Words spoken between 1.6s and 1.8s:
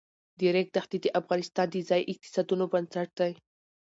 د